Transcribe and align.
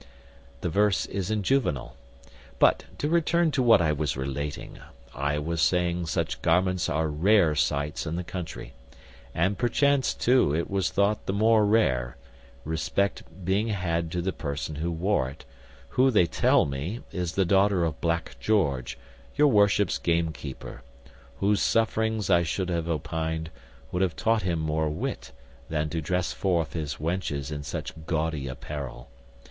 The 0.61 0.69
verse 0.69 1.05
is 1.05 1.29
in 1.29 1.43
Juvenal. 1.43 1.95
But 2.57 2.85
to 2.97 3.07
return 3.07 3.51
to 3.51 3.61
what 3.61 3.83
I 3.83 3.91
was 3.91 4.17
relating. 4.17 4.79
I 5.13 5.37
was 5.37 5.61
saying 5.61 6.07
such 6.07 6.41
garments 6.41 6.89
are 6.89 7.07
rare 7.07 7.53
sights 7.53 8.07
in 8.07 8.15
the 8.15 8.23
country; 8.23 8.73
and 9.35 9.59
perchance, 9.59 10.15
too, 10.15 10.55
it 10.55 10.71
was 10.71 10.89
thought 10.89 11.27
the 11.27 11.33
more 11.33 11.67
rare, 11.67 12.17
respect 12.65 13.45
being 13.45 13.67
had 13.67 14.09
to 14.13 14.23
the 14.23 14.33
person 14.33 14.73
who 14.77 14.91
wore 14.91 15.29
it, 15.29 15.45
who, 15.89 16.09
they 16.09 16.25
tell 16.25 16.65
me, 16.65 17.01
is 17.11 17.33
the 17.33 17.45
daughter 17.45 17.85
of 17.85 18.01
Black 18.01 18.35
George, 18.39 18.97
your 19.35 19.49
worship's 19.49 19.99
gamekeeper, 19.99 20.81
whose 21.41 21.61
sufferings, 21.61 22.27
I 22.27 22.41
should 22.41 22.69
have 22.69 22.89
opined, 22.89 23.51
might 23.91 24.01
have 24.01 24.15
taught 24.15 24.41
him 24.41 24.57
more 24.57 24.89
wit, 24.89 25.31
than 25.69 25.91
to 25.91 26.01
dress 26.01 26.33
forth 26.33 26.73
his 26.73 26.95
wenches 26.95 27.51
in 27.51 27.61
such 27.61 27.93
gaudy 28.07 28.47
apparel. 28.47 29.07